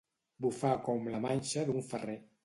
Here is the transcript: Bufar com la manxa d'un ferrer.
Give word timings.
Bufar 0.45 0.71
com 0.87 1.05
la 1.15 1.19
manxa 1.25 1.65
d'un 1.69 1.85
ferrer. 1.91 2.17